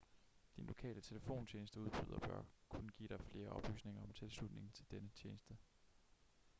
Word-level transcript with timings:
din 0.55 0.65
lokale 0.65 1.01
telefontjenesteudbyder 1.01 2.19
bør 2.19 2.43
kunne 2.69 2.89
give 2.89 3.09
dig 3.09 3.19
flere 3.19 3.49
oplysninger 3.49 4.03
om 4.03 4.13
tilslutning 4.13 4.73
til 4.73 4.85
denne 4.91 5.09
tjeneste 5.15 5.57